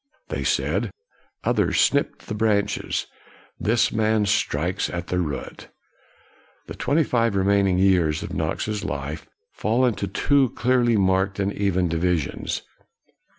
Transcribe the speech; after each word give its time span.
1 0.29 0.39
They 0.39 0.43
said," 0.43 0.91
Others 1.43 1.79
snipped 1.79 2.25
the 2.25 2.33
branches; 2.33 3.05
this 3.59 3.91
man 3.91 4.25
strikes 4.25 4.89
at 4.89 5.09
the 5.09 5.19
root. 5.19 5.67
r 5.67 5.67
The 6.65 6.73
twenty 6.75 7.03
five 7.03 7.35
remaining 7.35 7.77
years 7.77 8.23
of 8.23 8.33
Knox's 8.33 8.83
life 8.83 9.27
fall 9.51 9.85
into 9.85 10.07
two 10.07 10.49
clearly 10.55 10.97
marked 10.97 11.37
and 11.39 11.53
even 11.53 11.87
divisions. 11.87 12.63